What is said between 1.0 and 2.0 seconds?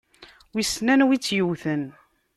i tt-yewwten?